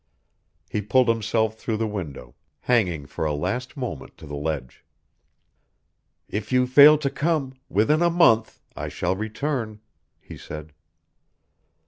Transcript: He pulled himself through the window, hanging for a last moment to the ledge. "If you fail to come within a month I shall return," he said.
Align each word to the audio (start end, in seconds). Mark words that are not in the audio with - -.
He 0.67 0.81
pulled 0.81 1.07
himself 1.09 1.59
through 1.59 1.77
the 1.77 1.85
window, 1.85 2.33
hanging 2.61 3.05
for 3.05 3.23
a 3.23 3.33
last 3.35 3.77
moment 3.77 4.17
to 4.17 4.25
the 4.25 4.35
ledge. 4.35 4.83
"If 6.27 6.51
you 6.51 6.65
fail 6.65 6.97
to 6.97 7.09
come 7.11 7.53
within 7.69 8.01
a 8.01 8.09
month 8.09 8.59
I 8.75 8.89
shall 8.89 9.15
return," 9.15 9.79
he 10.19 10.37
said. 10.39 10.73